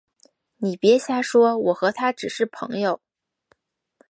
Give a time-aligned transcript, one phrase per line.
[0.57, 2.99] 你别瞎说，我和他只是朋友